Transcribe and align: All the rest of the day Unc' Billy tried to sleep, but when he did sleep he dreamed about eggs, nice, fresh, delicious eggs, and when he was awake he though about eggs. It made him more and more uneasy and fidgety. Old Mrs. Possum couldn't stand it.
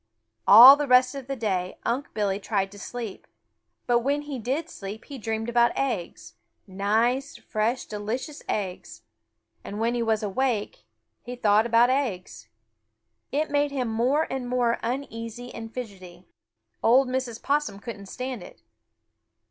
All 0.47 0.77
the 0.77 0.87
rest 0.87 1.13
of 1.13 1.27
the 1.27 1.35
day 1.35 1.77
Unc' 1.83 2.11
Billy 2.15 2.39
tried 2.39 2.71
to 2.71 2.79
sleep, 2.79 3.27
but 3.85 3.99
when 3.99 4.23
he 4.23 4.39
did 4.39 4.67
sleep 4.67 5.05
he 5.05 5.19
dreamed 5.19 5.47
about 5.47 5.77
eggs, 5.77 6.33
nice, 6.65 7.37
fresh, 7.37 7.85
delicious 7.85 8.41
eggs, 8.49 9.03
and 9.63 9.79
when 9.79 9.93
he 9.93 10.01
was 10.01 10.23
awake 10.23 10.85
he 11.21 11.35
though 11.35 11.59
about 11.59 11.91
eggs. 11.91 12.47
It 13.31 13.51
made 13.51 13.69
him 13.69 13.89
more 13.89 14.25
and 14.31 14.49
more 14.49 14.79
uneasy 14.81 15.53
and 15.53 15.71
fidgety. 15.71 16.25
Old 16.81 17.07
Mrs. 17.07 17.39
Possum 17.43 17.77
couldn't 17.79 18.07
stand 18.07 18.41
it. 18.41 18.63